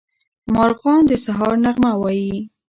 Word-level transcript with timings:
مارغان 0.53 1.01
د 1.09 1.11
سهار 1.25 1.53
نغمه 1.65 1.91
وايي. 2.01 2.37